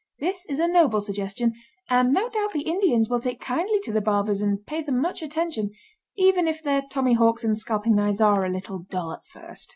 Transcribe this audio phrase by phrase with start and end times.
[0.19, 1.53] This is a noble suggestion,
[1.87, 5.21] and no doubt the Indians will take kindly to the barbers and pay them much
[5.21, 5.69] attention
[6.17, 9.69] even if their tommyhawks and scalping knives are a little dull at first.